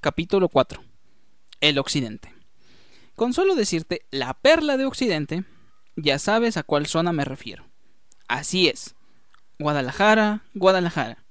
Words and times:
Capítulo 0.00 0.48
4. 0.48 0.80
El 1.60 1.76
Occidente. 1.76 2.32
Con 3.16 3.32
solo 3.32 3.56
decirte 3.56 4.02
la 4.12 4.32
perla 4.32 4.76
de 4.76 4.84
Occidente, 4.84 5.42
ya 5.96 6.20
sabes 6.20 6.56
a 6.56 6.62
cuál 6.62 6.86
zona 6.86 7.12
me 7.12 7.24
refiero. 7.24 7.66
Así 8.28 8.68
es. 8.68 8.94
Guadalajara, 9.58 10.44
Guadalajara. 10.54 11.24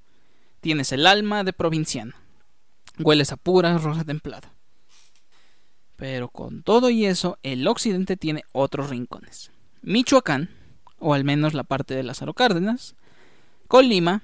Tienes 0.59 0.91
el 0.91 1.07
alma 1.07 1.45
de 1.45 1.53
provinciano. 1.53 2.13
Hueles 2.99 3.31
a 3.31 3.38
pura 3.38 3.77
rosa 3.77 4.03
templada. 4.03 4.53
Pero 5.95 6.27
con 6.27 6.61
todo 6.61 6.89
y 6.89 7.05
eso, 7.05 7.39
el 7.43 7.65
occidente 7.70 8.18
tiene 8.18 8.43
otros 8.52 8.89
rincones. 8.89 9.49
Michoacán, 9.81 10.49
o 10.99 11.13
al 11.13 11.23
menos 11.23 11.54
la 11.54 11.63
parte 11.63 11.95
de 11.95 12.04
Lázaro 12.04 12.34
Cárdenas, 12.34 12.97
Colima, 13.70 14.23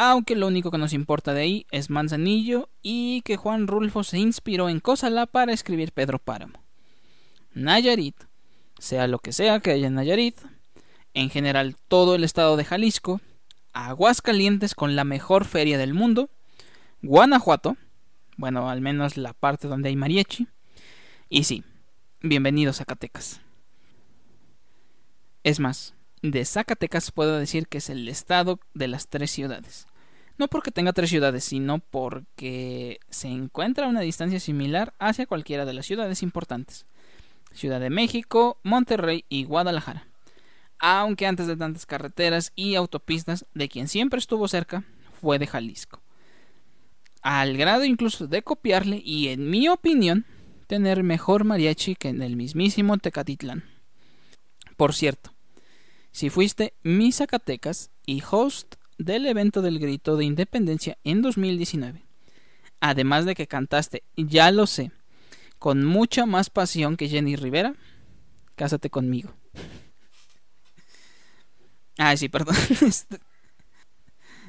aunque 0.00 0.36
lo 0.36 0.46
único 0.46 0.70
que 0.70 0.78
nos 0.78 0.92
importa 0.92 1.34
de 1.34 1.40
ahí 1.40 1.66
es 1.72 1.90
Manzanillo 1.90 2.68
y 2.82 3.20
que 3.22 3.36
Juan 3.36 3.66
Rulfo 3.66 4.04
se 4.04 4.16
inspiró 4.18 4.68
en 4.68 4.78
Cósala 4.78 5.26
para 5.26 5.52
escribir 5.52 5.90
Pedro 5.90 6.20
Páramo. 6.20 6.62
Nayarit, 7.52 8.14
sea 8.78 9.08
lo 9.08 9.18
que 9.18 9.32
sea 9.32 9.58
que 9.58 9.72
haya 9.72 9.88
en 9.88 9.94
Nayarit, 9.94 10.38
en 11.14 11.30
general 11.30 11.74
todo 11.88 12.14
el 12.14 12.22
estado 12.22 12.56
de 12.56 12.64
Jalisco, 12.64 13.20
Aguascalientes 13.72 14.76
con 14.76 14.94
la 14.94 15.02
mejor 15.02 15.44
feria 15.44 15.78
del 15.78 15.94
mundo, 15.94 16.30
Guanajuato, 17.02 17.76
bueno, 18.36 18.70
al 18.70 18.80
menos 18.80 19.16
la 19.16 19.32
parte 19.32 19.66
donde 19.66 19.88
hay 19.88 19.96
mariachi, 19.96 20.46
y 21.28 21.42
sí, 21.42 21.64
bienvenidos 22.22 22.76
a 22.76 22.78
Zacatecas. 22.84 23.40
Es 25.42 25.58
más, 25.58 25.94
de 26.22 26.44
Zacatecas 26.44 27.10
puedo 27.10 27.38
decir 27.38 27.68
que 27.68 27.78
es 27.78 27.90
el 27.90 28.08
estado 28.08 28.60
de 28.74 28.88
las 28.88 29.08
tres 29.08 29.30
ciudades. 29.30 29.86
No 30.36 30.48
porque 30.48 30.70
tenga 30.70 30.92
tres 30.92 31.10
ciudades, 31.10 31.44
sino 31.44 31.80
porque 31.80 33.00
se 33.10 33.28
encuentra 33.28 33.86
a 33.86 33.88
una 33.88 34.00
distancia 34.00 34.38
similar 34.38 34.94
hacia 34.98 35.26
cualquiera 35.26 35.64
de 35.64 35.74
las 35.74 35.86
ciudades 35.86 36.22
importantes. 36.22 36.86
Ciudad 37.52 37.80
de 37.80 37.90
México, 37.90 38.58
Monterrey 38.62 39.24
y 39.28 39.44
Guadalajara. 39.44 40.06
Aunque 40.78 41.26
antes 41.26 41.48
de 41.48 41.56
tantas 41.56 41.86
carreteras 41.86 42.52
y 42.54 42.76
autopistas, 42.76 43.46
de 43.54 43.68
quien 43.68 43.88
siempre 43.88 44.20
estuvo 44.20 44.46
cerca 44.46 44.84
fue 45.20 45.40
de 45.40 45.48
Jalisco. 45.48 46.00
Al 47.20 47.56
grado 47.56 47.84
incluso 47.84 48.28
de 48.28 48.42
copiarle 48.42 49.02
y, 49.04 49.28
en 49.28 49.50
mi 49.50 49.68
opinión, 49.68 50.24
tener 50.68 51.02
mejor 51.02 51.42
mariachi 51.42 51.96
que 51.96 52.10
en 52.10 52.22
el 52.22 52.36
mismísimo 52.36 52.96
Tecatitlán. 52.98 53.64
Por 54.76 54.94
cierto, 54.94 55.32
si 56.10 56.30
fuiste 56.30 56.74
mi 56.82 57.12
Zacatecas 57.12 57.90
y 58.06 58.22
host 58.28 58.76
del 58.98 59.26
evento 59.26 59.62
del 59.62 59.78
grito 59.78 60.16
de 60.16 60.24
independencia 60.24 60.98
en 61.04 61.22
2019, 61.22 62.04
además 62.80 63.24
de 63.24 63.34
que 63.34 63.46
cantaste, 63.46 64.02
ya 64.16 64.50
lo 64.50 64.66
sé, 64.66 64.92
con 65.58 65.84
mucha 65.84 66.26
más 66.26 66.50
pasión 66.50 66.96
que 66.96 67.08
Jenny 67.08 67.36
Rivera, 67.36 67.74
cásate 68.54 68.90
conmigo. 68.90 69.32
Ah, 71.98 72.16
sí, 72.16 72.28
perdón. 72.28 72.54
Este, 72.86 73.18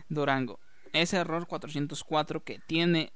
Durango. 0.08 0.60
Ese 0.94 1.18
error 1.18 1.48
404 1.48 2.44
que 2.44 2.60
tiene 2.60 3.12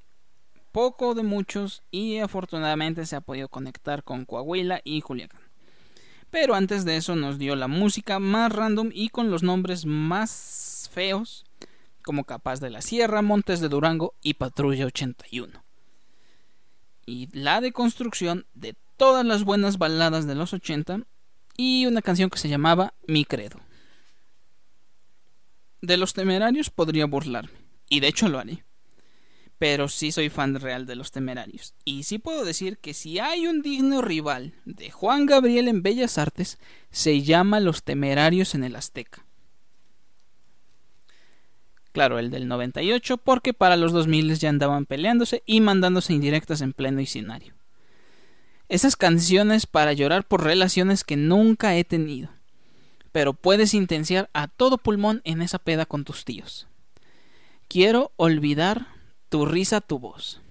poco 0.72 1.14
de 1.14 1.24
muchos 1.24 1.84
y 1.92 2.18
afortunadamente 2.18 3.06
se 3.06 3.16
ha 3.16 3.22
podido 3.22 3.48
conectar 3.48 4.04
con 4.04 4.26
Coahuila 4.26 4.82
y 4.84 5.02
Culiacán. 5.02 5.43
Pero 6.34 6.56
antes 6.56 6.84
de 6.84 6.98
eso 6.98 7.16
nos 7.16 7.38
dio 7.38 7.56
la 7.56 7.68
música 7.68 8.18
más 8.18 8.52
random 8.52 8.90
y 8.92 9.10
con 9.10 9.30
los 9.30 9.44
nombres 9.44 9.86
más 9.86 10.90
feos, 10.92 11.46
como 12.02 12.24
Capaz 12.24 12.60
de 12.60 12.72
la 12.72 12.82
Sierra, 12.82 13.22
Montes 13.22 13.60
de 13.60 13.70
Durango 13.70 14.16
y 14.24 14.34
Patrulla 14.34 14.88
81. 14.88 15.64
Y 17.06 17.30
la 17.38 17.62
deconstrucción 17.62 18.48
de 18.56 18.76
todas 18.98 19.24
las 19.24 19.44
buenas 19.44 19.78
baladas 19.78 20.26
de 20.26 20.34
los 20.34 20.54
80 20.54 21.02
y 21.56 21.86
una 21.86 22.02
canción 22.02 22.32
que 22.32 22.40
se 22.40 22.50
llamaba 22.50 22.96
Mi 23.06 23.26
Credo. 23.26 23.60
De 25.84 25.98
los 25.98 26.14
temerarios 26.14 26.72
podría 26.72 27.06
burlarme, 27.06 27.60
y 27.90 28.00
de 28.00 28.08
hecho 28.08 28.28
lo 28.28 28.40
haré 28.40 28.66
pero 29.64 29.88
sí 29.88 30.12
soy 30.12 30.28
fan 30.28 30.60
real 30.60 30.86
de 30.86 30.98
los 30.98 31.14
temerarios. 31.14 31.74
Y 31.86 32.04
sí 32.04 32.20
puedo 32.20 32.44
decir 32.44 32.80
que 32.80 32.94
si 32.94 33.20
hay 33.20 33.48
un 33.48 33.62
digno 33.62 34.02
rival 34.02 34.56
de 34.66 34.92
Juan 34.92 35.26
Gabriel 35.26 35.70
en 35.70 35.82
Bellas 35.82 36.18
Artes, 36.18 36.60
se 36.92 37.22
llama 37.22 37.62
Los 37.62 37.84
Temerarios 37.84 38.56
en 38.56 38.66
el 38.66 38.76
Azteca. 38.76 39.26
Claro, 41.94 42.20
el 42.20 42.30
del 42.30 42.50
98, 42.50 43.16
porque 43.20 43.54
para 43.54 43.78
los 43.78 43.94
2000 43.94 44.38
ya 44.38 44.50
andaban 44.50 44.86
peleándose 44.86 45.44
y 45.46 45.62
mandándose 45.62 46.12
indirectas 46.12 46.60
en 46.60 46.74
pleno 46.74 47.00
escenario. 47.00 47.54
Esas 48.68 48.98
canciones 48.98 49.66
para 49.66 49.94
llorar 49.94 50.28
por 50.28 50.44
relaciones 50.44 51.06
que 51.06 51.16
nunca 51.16 51.78
he 51.78 51.86
tenido, 51.86 52.32
pero 53.14 53.32
puedes 53.32 53.74
intenciar 53.74 54.30
a 54.34 54.50
todo 54.50 54.78
pulmón 54.78 55.22
en 55.24 55.42
esa 55.42 55.58
peda 55.58 55.86
con 55.86 56.04
tus 56.04 56.26
tíos. 56.26 56.68
Quiero 57.70 58.12
olvidar 58.18 58.88
tu 59.34 59.48
risa, 59.48 59.82
tu 59.82 59.98
voz. 59.98 60.42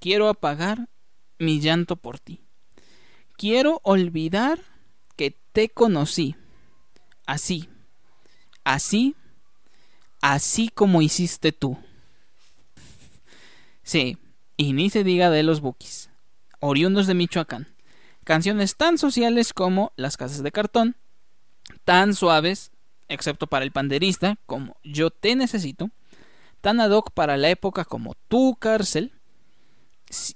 Quiero 0.00 0.28
apagar 0.28 0.86
mi 1.38 1.60
llanto 1.60 1.96
por 1.96 2.18
ti. 2.18 2.42
Quiero 3.38 3.80
olvidar 3.84 4.60
que 5.16 5.34
te 5.52 5.70
conocí. 5.70 6.36
Así, 7.24 7.70
así, 8.64 9.16
así 10.20 10.68
como 10.68 11.00
hiciste 11.00 11.52
tú. 11.52 11.78
Sí, 13.82 14.18
y 14.58 14.74
ni 14.74 14.90
se 14.90 15.04
diga 15.04 15.30
de 15.30 15.42
los 15.42 15.62
bookies, 15.62 16.10
oriundos 16.60 17.06
de 17.06 17.14
Michoacán. 17.14 17.66
Canciones 18.24 18.76
tan 18.76 18.98
sociales 18.98 19.54
como 19.54 19.94
Las 19.96 20.18
casas 20.18 20.42
de 20.42 20.52
cartón, 20.52 20.96
tan 21.86 22.14
suaves, 22.14 22.72
excepto 23.08 23.46
para 23.46 23.64
el 23.64 23.72
panderista, 23.72 24.36
como 24.44 24.76
Yo 24.84 25.08
te 25.08 25.34
necesito, 25.34 25.90
tan 26.60 26.80
ad 26.80 26.90
hoc 26.90 27.10
para 27.12 27.36
la 27.36 27.50
época 27.50 27.84
como 27.84 28.14
tu 28.28 28.56
cárcel. 28.56 29.12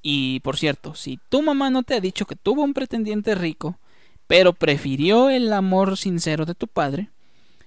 Y 0.02 0.40
por 0.40 0.56
cierto, 0.58 0.94
si 0.94 1.18
tu 1.28 1.42
mamá 1.42 1.70
no 1.70 1.82
te 1.82 1.94
ha 1.94 2.00
dicho 2.00 2.26
que 2.26 2.36
tuvo 2.36 2.62
un 2.62 2.74
pretendiente 2.74 3.34
rico, 3.34 3.78
pero 4.26 4.52
prefirió 4.52 5.30
el 5.30 5.52
amor 5.52 5.96
sincero 5.96 6.44
de 6.44 6.54
tu 6.54 6.68
padre, 6.68 7.10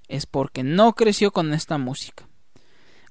es 0.08 0.26
porque 0.26 0.64
no 0.64 0.94
creció 0.94 1.32
con 1.32 1.54
esta 1.54 1.78
música. 1.78 2.28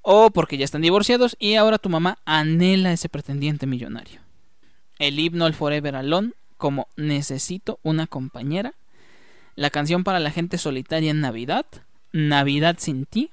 O 0.02 0.30
porque 0.30 0.58
ya 0.58 0.64
están 0.64 0.82
divorciados 0.82 1.36
y 1.38 1.54
ahora 1.54 1.78
tu 1.78 1.88
mamá 1.88 2.18
anhela 2.24 2.92
ese 2.92 3.08
pretendiente 3.08 3.66
millonario. 3.66 4.20
El 4.98 5.18
himno 5.18 5.46
al 5.46 5.54
Forever 5.54 5.96
Alone 5.96 6.32
como 6.56 6.88
Necesito 6.96 7.80
una 7.82 8.06
compañera. 8.06 8.74
La 9.56 9.70
canción 9.70 10.04
para 10.04 10.20
la 10.20 10.30
gente 10.30 10.58
solitaria 10.58 11.10
en 11.10 11.20
Navidad. 11.20 11.66
Navidad 12.12 12.76
sin 12.78 13.06
ti 13.06 13.30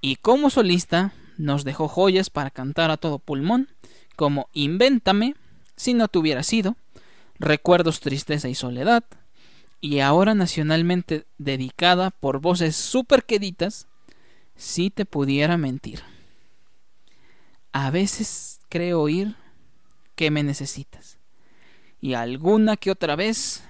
y 0.00 0.16
como 0.16 0.50
solista 0.50 1.12
nos 1.36 1.64
dejó 1.64 1.88
joyas 1.88 2.30
para 2.30 2.50
cantar 2.50 2.90
a 2.90 2.96
todo 2.96 3.18
pulmón, 3.18 3.68
como 4.16 4.48
Invéntame, 4.52 5.34
si 5.76 5.94
no 5.94 6.08
te 6.08 6.18
hubiera 6.18 6.42
sido, 6.42 6.76
Recuerdos, 7.38 8.00
Tristeza 8.00 8.48
y 8.48 8.54
Soledad, 8.54 9.04
y 9.80 10.00
ahora 10.00 10.34
nacionalmente 10.34 11.24
dedicada 11.38 12.10
por 12.10 12.40
voces 12.40 12.76
super 12.76 13.24
queditas, 13.24 13.86
Si 14.56 14.90
te 14.90 15.06
pudiera 15.06 15.56
mentir. 15.56 16.02
A 17.72 17.90
veces 17.90 18.60
creo 18.68 19.00
oír 19.00 19.34
que 20.16 20.30
me 20.30 20.42
necesitas, 20.42 21.16
y 21.98 22.12
alguna 22.12 22.76
que 22.76 22.90
otra 22.90 23.16
vez 23.16 23.62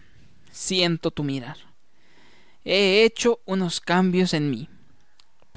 siento 0.51 1.13
tu 1.13 1.23
mirar. 1.23 1.59
He 2.65 3.05
hecho 3.05 3.39
unos 3.47 3.81
cambios 3.81 4.35
en 4.35 4.51
mí 4.51 4.69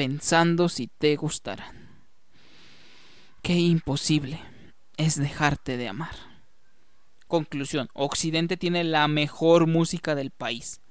pensando 0.03 0.67
si 0.67 0.87
te 0.87 1.15
gustarán. 1.15 2.03
Qué 3.41 3.53
imposible 3.53 4.41
es 4.97 5.15
dejarte 5.15 5.77
de 5.77 5.87
amar. 5.87 6.13
Conclusión, 7.25 7.87
Occidente 7.93 8.57
tiene 8.57 8.83
la 8.83 9.07
mejor 9.07 9.65
música 9.65 10.13
del 10.13 10.29
país. 10.29 10.81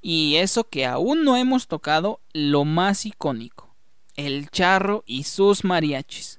Y 0.00 0.36
eso 0.36 0.68
que 0.68 0.86
aún 0.86 1.24
no 1.24 1.36
hemos 1.36 1.66
tocado 1.66 2.20
lo 2.32 2.64
más 2.64 3.06
icónico, 3.06 3.74
el 4.14 4.48
charro 4.50 5.02
y 5.04 5.24
sus 5.24 5.64
mariachis. 5.64 6.38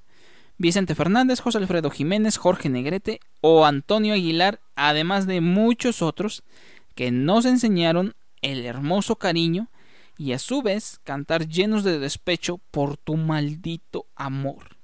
Vicente 0.57 0.95
Fernández, 0.95 1.41
José 1.41 1.57
Alfredo 1.57 1.89
Jiménez, 1.89 2.37
Jorge 2.37 2.69
Negrete 2.69 3.19
o 3.41 3.65
Antonio 3.65 4.13
Aguilar, 4.13 4.61
además 4.77 5.27
de 5.27 5.41
muchos 5.41 6.01
otros 6.01 6.43
que 6.95 7.11
nos 7.11 7.43
enseñaron 7.43 8.15
el 8.41 8.65
hermoso 8.65 9.17
cariño 9.17 9.67
y 10.19 10.33
a 10.33 10.39
su 10.39 10.61
vez 10.61 10.99
cantar 11.05 11.47
llenos 11.47 11.85
de 11.85 11.97
despecho 11.97 12.57
por 12.71 12.97
tu 12.97 13.15
maldito 13.15 14.05
amor. 14.17 14.75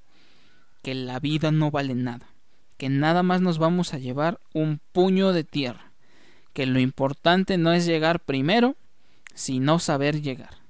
Que 0.81 0.95
la 0.95 1.19
vida 1.19 1.51
no 1.51 1.71
vale 1.71 1.93
nada, 1.93 2.29
que 2.77 2.87
nada 2.87 3.21
más 3.21 3.41
nos 3.41 3.57
vamos 3.57 3.93
a 3.93 3.97
llevar 3.97 4.39
un 4.53 4.79
puño 4.93 5.33
de 5.33 5.43
tierra, 5.43 5.91
que 6.53 6.65
lo 6.65 6.79
importante 6.79 7.57
no 7.57 7.73
es 7.73 7.85
llegar 7.85 8.21
primero, 8.21 8.77
sino 9.33 9.77
saber 9.79 10.21
llegar. 10.21 10.61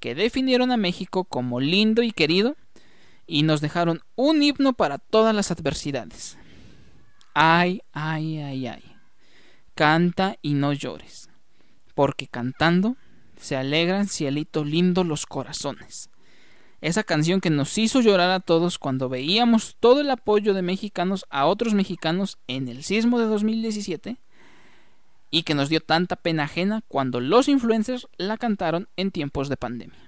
Que 0.00 0.16
definieron 0.16 0.72
a 0.72 0.76
México 0.76 1.22
como 1.22 1.60
lindo 1.60 2.02
y 2.02 2.10
querido, 2.10 2.56
y 3.28 3.44
nos 3.44 3.60
dejaron 3.60 4.00
un 4.16 4.42
himno 4.42 4.72
para 4.72 4.98
todas 4.98 5.32
las 5.32 5.52
adversidades. 5.52 6.36
Ay, 7.34 7.82
ay, 7.92 8.38
ay, 8.38 8.66
ay. 8.66 8.96
Canta 9.76 10.38
y 10.42 10.54
no 10.54 10.72
llores, 10.72 11.30
porque 11.94 12.26
cantando 12.26 12.96
se 13.42 13.56
alegran 13.56 14.06
cielito 14.06 14.64
lindo 14.64 15.02
los 15.02 15.26
corazones. 15.26 16.10
Esa 16.80 17.02
canción 17.02 17.40
que 17.40 17.50
nos 17.50 17.76
hizo 17.76 18.00
llorar 18.00 18.30
a 18.30 18.40
todos 18.40 18.78
cuando 18.78 19.08
veíamos 19.08 19.76
todo 19.80 20.00
el 20.00 20.10
apoyo 20.10 20.54
de 20.54 20.62
mexicanos 20.62 21.26
a 21.28 21.46
otros 21.46 21.74
mexicanos 21.74 22.38
en 22.46 22.68
el 22.68 22.84
sismo 22.84 23.18
de 23.18 23.26
2017 23.26 24.16
y 25.30 25.42
que 25.42 25.54
nos 25.54 25.68
dio 25.68 25.80
tanta 25.80 26.14
pena 26.16 26.44
ajena 26.44 26.82
cuando 26.86 27.18
los 27.18 27.48
influencers 27.48 28.06
la 28.16 28.36
cantaron 28.36 28.88
en 28.96 29.10
tiempos 29.10 29.48
de 29.48 29.56
pandemia. 29.56 29.98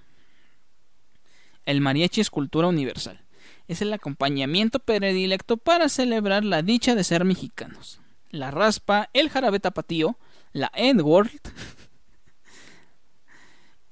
El 1.66 1.80
mariachi 1.80 2.20
es 2.20 2.30
cultura 2.30 2.68
universal. 2.68 3.20
Es 3.66 3.82
el 3.82 3.92
acompañamiento 3.92 4.78
predilecto 4.78 5.56
para 5.56 5.88
celebrar 5.88 6.44
la 6.44 6.62
dicha 6.62 6.94
de 6.94 7.02
ser 7.02 7.24
mexicanos. 7.24 8.00
La 8.30 8.50
raspa, 8.50 9.10
el 9.12 9.30
jarabe 9.30 9.58
tapatío, 9.58 10.18
la 10.52 10.70
N-World 10.74 11.40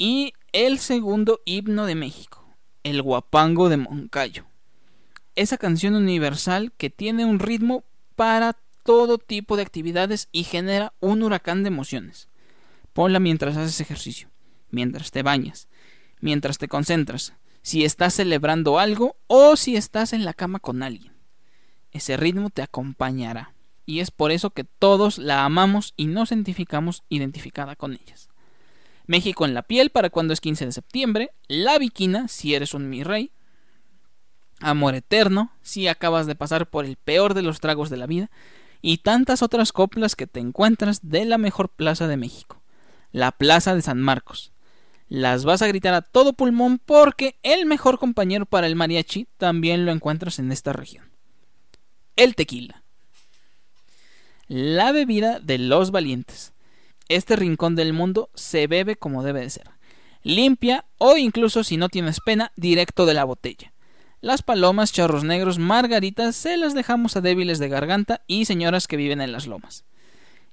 y 0.05 0.35
el 0.53 0.81
segundo 0.81 1.43
himno 1.45 1.87
de 1.87 1.95
México, 1.95 2.45
el 2.83 3.03
guapango 3.03 3.69
de 3.69 3.77
Moncayo. 3.77 4.47
Esa 5.37 5.59
canción 5.59 5.95
universal 5.95 6.73
que 6.77 6.91
tiene 6.91 7.25
un 7.25 7.39
ritmo 7.39 7.85
para 8.17 8.57
todo 8.83 9.19
tipo 9.19 9.57
de 9.57 9.63
actividades 9.63 10.29
y 10.33 10.43
genera 10.43 10.93
un 10.99 11.23
huracán 11.23 11.63
de 11.63 11.69
emociones. 11.69 12.29
Ponla 12.93 13.21
mientras 13.21 13.57
haces 13.57 13.81
ejercicio, 13.81 14.29
mientras 14.73 15.13
te 15.13 15.23
bañas, 15.23 15.69
mientras 16.19 16.59
te 16.59 16.67
concentras, 16.67 17.35
si 17.63 17.85
estás 17.85 18.15
celebrando 18.15 18.81
algo 18.81 19.15
o 19.29 19.55
si 19.55 19.77
estás 19.77 20.13
en 20.13 20.25
la 20.25 20.35
cama 20.35 20.59
con 20.59 20.83
alguien. 20.83 21.13
Ese 21.93 22.17
ritmo 22.17 22.51
te 22.51 22.63
acompañará 22.63 23.55
y 23.87 24.01
es 24.01 24.11
por 24.11 24.33
eso 24.33 24.51
que 24.51 24.65
todos 24.65 25.19
la 25.19 25.45
amamos 25.45 25.95
y 25.97 26.07
nos 26.07 26.33
identificamos 26.33 27.05
identificada 27.09 27.77
con 27.77 27.93
ellas. 27.93 28.32
México 29.07 29.45
en 29.45 29.55
la 29.55 29.63
piel 29.63 29.91
para 29.91 30.11
cuando 30.11 30.33
es 30.33 30.41
15 30.41 30.67
de 30.67 30.73
septiembre, 30.73 31.31
La 31.49 31.79
Viquina 31.79 32.29
si 32.29 32.55
eres 32.55 32.75
un 32.75 32.89
mi 32.89 33.03
rey, 33.03 33.33
Amor 34.61 34.95
eterno 34.95 35.51
si 35.63 35.89
acabas 35.89 36.27
de 36.27 36.37
pasar 36.37 36.71
por 36.71 36.85
el 36.85 36.97
peor 36.97 37.35
de 37.35 37.43
los 37.43 37.59
tragos 37.59 37.91
de 37.91 37.97
la 37.97 38.07
vida 38.07 38.31
y 38.81 38.99
tantas 38.99 39.43
otras 39.43 39.73
coplas 39.73 40.15
que 40.15 40.27
te 40.27 40.41
encuentras 40.41 41.01
de 41.03 41.25
la 41.25 41.37
mejor 41.37 41.69
plaza 41.69 42.07
de 42.07 42.17
México, 42.17 42.63
la 43.11 43.33
Plaza 43.33 43.75
de 43.75 43.83
San 43.83 44.01
Marcos. 44.01 44.53
Las 45.09 45.45
vas 45.45 45.63
a 45.63 45.67
gritar 45.67 45.95
a 45.95 46.03
todo 46.03 46.33
pulmón 46.33 46.79
porque 46.79 47.37
el 47.43 47.67
mejor 47.67 47.99
compañero 47.99 48.47
para 48.47 48.67
el 48.67 48.77
mariachi 48.77 49.27
también 49.37 49.85
lo 49.85 49.93
encuentras 49.93 50.39
en 50.39 50.51
esta 50.53 50.73
región. 50.73 51.11
El 52.17 52.35
tequila. 52.35 52.83
La 54.49 54.93
bebida 54.93 55.39
de 55.39 55.59
los 55.59 55.91
valientes. 55.91 56.52
Este 57.13 57.37
rincón 57.37 57.77
del 57.77 57.93
mundo 57.93 58.31
se 58.33 58.67
bebe 58.67 58.97
como 58.97 59.23
debe 59.23 59.41
de 59.41 59.51
ser. 59.51 59.69
Limpia 60.23 60.87
o 60.97 61.19
incluso 61.19 61.63
si 61.63 61.77
no 61.77 61.91
tienes 61.91 62.21
pena, 62.21 62.53
directo 62.57 63.05
de 63.05 63.13
la 63.13 63.25
botella. 63.25 63.75
Las 64.23 64.41
palomas, 64.41 64.95
charros 64.95 65.23
negros, 65.23 65.59
margaritas 65.59 66.35
se 66.35 66.57
las 66.57 66.73
dejamos 66.73 67.15
a 67.15 67.21
débiles 67.21 67.59
de 67.59 67.69
garganta 67.69 68.23
y 68.27 68.47
señoras 68.47 68.87
que 68.89 68.97
viven 68.97 69.21
en 69.21 69.31
las 69.31 69.47
lomas. 69.47 69.85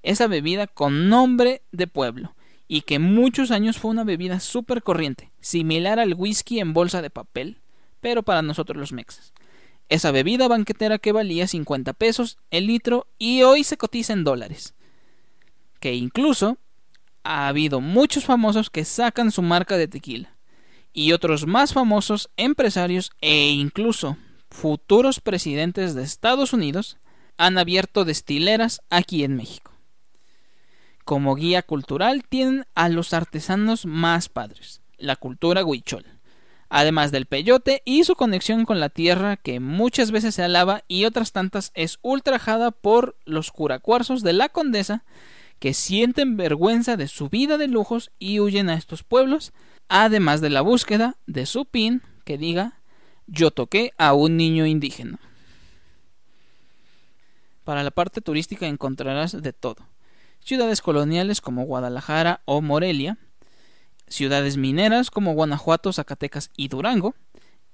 Esa 0.03 0.27
bebida 0.27 0.67
con 0.67 1.07
nombre 1.07 1.61
de 1.71 1.88
pueblo 1.88 2.35
y 2.67 2.81
que 2.81 3.00
muchos 3.00 3.51
años 3.51 3.77
fue 3.77 3.91
una 3.91 4.03
bebida 4.03 4.41
súper 4.41 4.83
corriente, 4.83 5.31
similar 5.39 5.97
al 5.97 6.13
whisky 6.13 6.59
en 6.59 6.73
bolsa 6.73 7.01
de 7.01 7.09
papel, 7.09 7.61
pero 8.01 8.23
para 8.23 8.41
nosotros 8.41 8.77
los 8.77 8.91
mexas. 8.91 9.31
Esa 9.88 10.11
bebida 10.11 10.50
banquetera 10.50 10.97
que 10.97 11.13
valía 11.13 11.47
50 11.47 11.94
pesos 11.94 12.38
el 12.51 12.67
litro 12.67 13.07
y 13.17 13.44
hoy 13.44 13.63
se 13.63 13.77
cotiza 13.77 14.11
en 14.11 14.25
dólares. 14.25 14.73
Que 15.80 15.96
incluso 15.96 16.58
ha 17.24 17.48
habido 17.48 17.81
muchos 17.81 18.26
famosos 18.26 18.70
que 18.70 18.86
sacan 18.86 19.31
su 19.31 19.42
marca 19.42 19.78
de 19.78 19.88
tequila 19.88 20.36
y 20.94 21.12
otros 21.12 21.46
más 21.46 21.74
famosos 21.74 22.30
empresarios 22.38 23.12
e 23.22 23.50
incluso 23.50 24.18
futuros 24.50 25.20
presidentes 25.20 25.94
de 25.94 26.04
Estados 26.04 26.54
Unidos 26.54 26.98
han 27.38 27.58
abierto 27.58 28.06
destileras 28.06 28.81
aquí 28.90 29.24
en 29.24 29.36
México. 29.36 29.72
Como 31.06 31.36
guía 31.36 31.62
cultural 31.64 32.24
tienen 32.28 32.66
a 32.76 32.90
los 32.90 33.14
artesanos 33.14 33.86
más 33.86 34.30
padres, 34.30 34.81
la 34.98 35.16
cultura 35.16 35.64
huichol, 35.64 36.06
además 36.70 37.12
del 37.12 37.26
peyote 37.26 37.81
y 37.86 38.04
su 38.04 38.16
conexión 38.16 38.66
con 38.66 38.80
la 38.80 38.90
tierra 38.90 39.38
que 39.38 39.60
muchas 39.60 40.12
veces 40.12 40.36
se 40.36 40.44
alaba 40.44 40.84
y 40.88 41.06
otras 41.06 41.31
tantas 41.31 41.72
es 41.74 41.98
ultrajada 42.02 42.72
por 42.72 43.18
los 43.26 43.52
curacuarzos 43.52 44.22
de 44.22 44.34
la 44.34 44.50
condesa 44.50 45.04
que 45.59 45.73
sienten 45.73 46.38
vergüenza 46.38 46.97
de 46.97 47.07
su 47.07 47.29
vida 47.29 47.57
de 47.57 47.67
lujos 47.67 48.11
y 48.17 48.39
huyen 48.39 48.69
a 48.69 48.75
estos 48.75 49.03
pueblos 49.03 49.53
además 49.89 50.39
de 50.39 50.50
la 50.50 50.61
búsqueda 50.61 51.17
de 51.27 51.45
su 51.45 51.65
pin 51.65 52.01
que 52.23 52.38
diga 52.38 52.79
yo 53.27 53.51
toqué 53.51 53.91
a 53.97 54.13
un 54.13 54.38
niño 54.38 54.65
indígena. 54.65 55.19
Para 57.63 57.83
la 57.83 57.91
parte 57.91 58.21
turística 58.21 58.65
encontrarás 58.65 59.39
de 59.39 59.53
todo. 59.53 59.88
Ciudades 60.39 60.81
coloniales 60.81 61.41
como 61.41 61.65
Guadalajara 61.65 62.41
o 62.45 62.61
Morelia, 62.61 63.17
ciudades 64.07 64.57
mineras 64.57 65.11
como 65.11 65.33
Guanajuato, 65.33 65.94
Zacatecas 65.94 66.50
y 66.57 66.69
Durango, 66.69 67.13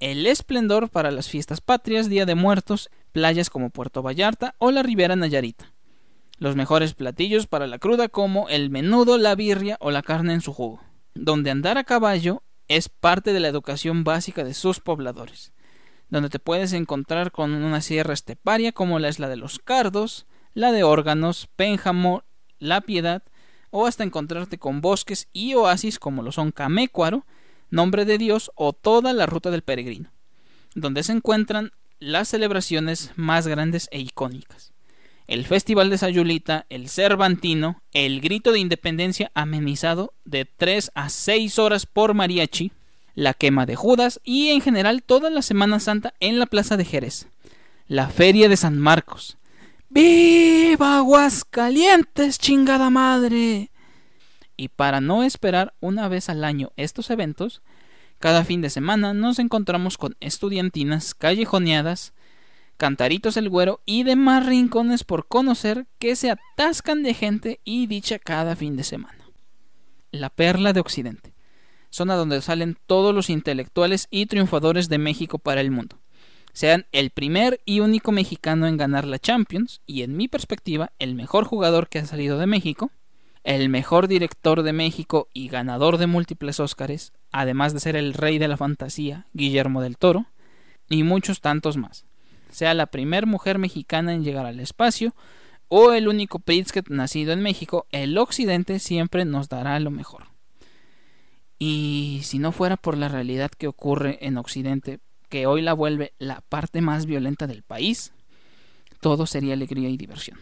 el 0.02 0.28
esplendor 0.28 0.90
para 0.90 1.12
las 1.12 1.30
fiestas 1.30 1.62
patrias, 1.62 2.10
Día 2.10 2.26
de 2.26 2.36
Muertos, 2.36 2.90
playas 3.14 3.50
como 3.50 3.70
Puerto 3.70 4.02
Vallarta 4.02 4.56
o 4.58 4.72
la 4.72 4.84
Ribera 4.84 5.16
Nayarita. 5.16 5.72
Los 6.38 6.56
mejores 6.56 6.94
platillos 6.94 7.48
para 7.48 7.68
la 7.68 7.80
cruda 7.80 8.10
como 8.10 8.50
el 8.50 8.70
menudo, 8.70 9.18
la 9.18 9.36
birria 9.36 9.78
o 9.80 9.92
la 9.92 10.02
carne 10.02 10.34
en 10.34 10.42
su 10.42 10.54
jugo 10.54 10.82
donde 11.16 11.50
andar 11.50 11.78
a 11.78 11.86
caballo 11.86 12.44
es 12.68 12.90
parte 12.90 13.34
de 13.34 13.40
la 13.40 13.48
educación 13.48 14.04
básica 14.04 14.44
de 14.44 14.54
sus 14.54 14.80
pobladores, 14.80 15.54
donde 16.10 16.30
te 16.30 16.40
puedes 16.40 16.74
encontrar 16.74 17.32
con 17.32 17.54
una 17.54 17.82
sierra 17.82 18.14
esteparia 18.14 18.74
como 18.74 19.00
la 19.00 19.10
isla 19.10 19.30
de 19.30 19.38
los 19.38 19.60
Cardos, 19.60 20.28
la 20.54 20.72
de 20.72 20.84
Órganos, 20.84 21.50
Pénjamo, 21.56 22.24
La 22.60 22.82
Piedad, 22.82 23.24
o 23.72 23.88
hasta 23.88 24.04
encontrarte 24.04 24.58
con 24.58 24.82
bosques 24.82 25.28
y 25.34 25.54
oasis 25.54 26.00
como 26.00 26.22
lo 26.22 26.32
son 26.32 26.52
Camécuaro, 26.52 27.26
Nombre 27.72 28.06
de 28.06 28.18
Dios 28.18 28.52
o 28.56 28.74
toda 28.74 29.12
la 29.14 29.26
ruta 29.26 29.52
del 29.52 29.64
peregrino, 29.64 30.12
donde 30.76 31.02
se 31.04 31.14
encuentran 31.14 31.72
las 32.00 32.28
celebraciones 32.28 33.12
más 33.16 33.48
grandes 33.48 33.88
e 33.92 34.00
icónicas 34.00 34.75
el 35.28 35.46
Festival 35.46 35.90
de 35.90 35.98
Sayulita, 35.98 36.66
el 36.70 36.90
Cervantino, 36.90 37.82
el 37.94 38.22
Grito 38.22 38.52
de 38.52 38.60
Independencia 38.60 39.32
amenizado 39.34 40.14
de 40.24 40.46
3 40.46 40.92
a 40.94 41.10
6 41.10 41.60
horas 41.60 41.86
por 41.86 42.14
mariachi, 42.14 42.72
la 43.16 43.34
quema 43.34 43.66
de 43.66 43.76
Judas 43.76 44.20
y 44.24 44.50
en 44.50 44.62
general 44.62 45.04
toda 45.04 45.30
la 45.30 45.42
Semana 45.42 45.80
Santa 45.80 46.14
en 46.20 46.38
la 46.38 46.46
Plaza 46.46 46.78
de 46.78 46.86
Jerez, 46.86 47.28
la 47.88 48.10
Feria 48.10 48.50
de 48.50 48.58
San 48.58 48.78
Marcos. 48.78 49.38
¡Viva 49.90 50.98
Aguascalientes, 50.98 52.38
chingada 52.38 52.90
madre! 52.90 53.72
Y 54.58 54.70
para 54.70 55.02
no 55.02 55.24
esperar 55.24 55.74
una 55.80 56.08
vez 56.08 56.30
al 56.30 56.44
año 56.44 56.72
estos 56.76 57.10
eventos, 57.10 57.62
cada 58.20 58.44
fin 58.44 58.62
de 58.62 58.70
semana 58.70 59.14
nos 59.14 59.40
encontramos 59.40 59.98
con 59.98 60.16
estudiantinas 60.20 61.14
callejoneadas, 61.14 62.14
Cantaritos 62.78 63.38
el 63.38 63.48
Güero 63.48 63.80
y 63.86 64.04
demás 64.04 64.46
rincones 64.46 65.06
por 65.06 65.28
conocer 65.28 65.88
que 65.98 66.18
se 66.18 66.30
atascan 66.30 67.04
de 67.04 67.14
gente 67.14 67.62
y 67.64 67.88
dicha 67.88 68.20
cada 68.20 68.58
fin 68.58 68.76
de 68.76 68.84
semana. 68.84 69.32
La 70.12 70.30
Perla 70.30 70.74
de 70.74 70.82
Occidente, 70.82 71.34
zona 71.90 72.16
donde 72.16 72.42
salen 72.42 72.78
todos 72.86 73.16
los 73.16 73.30
intelectuales 73.30 74.08
y 74.12 74.26
triunfadores 74.26 74.90
de 74.90 74.98
México 74.98 75.40
para 75.40 75.62
el 75.62 75.72
mundo. 75.72 76.00
Sean 76.52 76.86
el 76.92 77.12
primer 77.12 77.62
y 77.64 77.80
único 77.80 78.12
mexicano 78.12 78.68
en 78.68 78.76
ganar 78.76 79.06
la 79.06 79.20
Champions 79.20 79.82
y 79.86 80.02
en 80.02 80.18
mi 80.18 80.28
perspectiva 80.28 80.92
el 81.00 81.16
mejor 81.16 81.46
jugador 81.46 81.88
que 81.88 82.00
ha 82.00 82.06
salido 82.06 82.38
de 82.40 82.48
México, 82.48 82.92
el 83.46 83.70
mejor 83.70 84.10
director 84.10 84.64
de 84.64 84.74
México 84.74 85.30
y 85.34 85.48
ganador 85.48 85.98
de 85.98 86.08
múltiples 86.08 86.60
Óscares, 86.60 87.14
además 87.32 87.74
de 87.74 87.80
ser 87.80 87.96
el 87.96 88.14
rey 88.14 88.38
de 88.38 88.50
la 88.50 88.58
fantasía, 88.58 89.28
Guillermo 89.32 89.82
del 89.82 89.98
Toro, 89.98 90.26
y 90.90 91.04
muchos 91.04 91.40
tantos 91.40 91.78
más 91.78 92.06
sea 92.56 92.74
la 92.74 92.88
primera 92.88 93.28
mujer 93.28 93.60
mexicana 93.60 94.14
en 94.14 94.24
llegar 94.24 94.46
al 94.46 94.60
espacio 94.60 95.14
o 95.68 95.92
el 95.92 96.08
único 96.08 96.40
Pritzker 96.40 96.90
nacido 96.90 97.34
en 97.34 97.42
México, 97.42 97.86
el 97.92 98.18
occidente 98.18 98.80
siempre 98.80 99.26
nos 99.26 99.50
dará 99.50 99.80
lo 99.80 99.92
mejor. 99.92 100.28
Y 101.60 102.22
si 102.24 102.40
no 102.40 102.52
fuera 102.52 102.78
por 102.78 102.98
la 102.98 103.10
realidad 103.10 103.52
que 103.52 103.68
ocurre 103.68 104.20
en 104.22 104.38
occidente, 104.38 105.00
que 105.30 105.48
hoy 105.48 105.62
la 105.62 105.74
vuelve 105.74 106.14
la 106.18 106.42
parte 106.42 106.82
más 106.82 107.06
violenta 107.06 107.48
del 107.48 107.64
país, 107.64 108.14
todo 109.02 109.26
sería 109.26 109.54
alegría 109.54 109.90
y 109.90 109.98
diversión. 109.98 110.40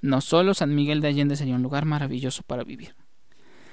No 0.00 0.20
solo 0.20 0.54
San 0.54 0.74
Miguel 0.74 1.00
de 1.00 1.08
Allende 1.08 1.36
sería 1.36 1.56
un 1.56 1.62
lugar 1.62 1.84
maravilloso 1.84 2.42
para 2.42 2.64
vivir. 2.64 2.94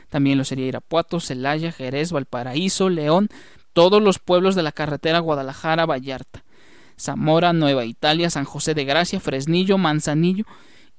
También 0.09 0.37
lo 0.37 0.43
sería 0.43 0.67
Irapuato, 0.67 1.19
Celaya, 1.19 1.71
Jerez, 1.71 2.11
Valparaíso, 2.11 2.89
León, 2.89 3.29
todos 3.73 4.01
los 4.01 4.19
pueblos 4.19 4.55
de 4.55 4.63
la 4.63 4.71
carretera 4.71 5.19
Guadalajara-Vallarta, 5.19 6.43
Zamora, 6.99 7.53
Nueva 7.53 7.85
Italia, 7.85 8.29
San 8.29 8.45
José 8.45 8.73
de 8.73 8.83
Gracia, 8.83 9.19
Fresnillo, 9.19 9.77
Manzanillo 9.77 10.45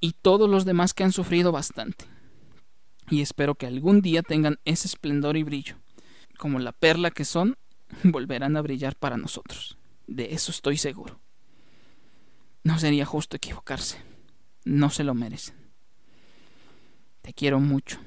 y 0.00 0.12
todos 0.12 0.48
los 0.48 0.64
demás 0.64 0.94
que 0.94 1.04
han 1.04 1.12
sufrido 1.12 1.50
bastante. 1.50 2.04
Y 3.10 3.20
espero 3.20 3.56
que 3.56 3.66
algún 3.66 4.00
día 4.00 4.22
tengan 4.22 4.58
ese 4.64 4.86
esplendor 4.86 5.36
y 5.36 5.42
brillo. 5.42 5.76
Como 6.38 6.60
la 6.60 6.72
perla 6.72 7.10
que 7.10 7.24
son, 7.24 7.56
volverán 8.04 8.56
a 8.56 8.62
brillar 8.62 8.94
para 8.96 9.16
nosotros. 9.16 9.76
De 10.06 10.34
eso 10.34 10.52
estoy 10.52 10.76
seguro. 10.76 11.20
No 12.62 12.78
sería 12.78 13.04
justo 13.04 13.36
equivocarse. 13.36 13.98
No 14.64 14.90
se 14.90 15.04
lo 15.04 15.14
merecen. 15.14 15.56
Te 17.22 17.32
quiero 17.32 17.60
mucho, 17.60 17.98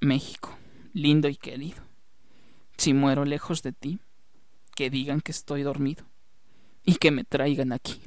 México, 0.00 0.56
lindo 0.92 1.28
y 1.28 1.36
querido. 1.36 1.82
Si 2.76 2.94
muero 2.94 3.24
lejos 3.24 3.62
de 3.62 3.72
ti, 3.72 3.98
que 4.76 4.90
digan 4.90 5.20
que 5.20 5.32
estoy 5.32 5.62
dormido 5.62 6.04
y 6.88 6.96
que 6.96 7.10
me 7.10 7.22
traigan 7.22 7.72
aquí. 7.72 8.00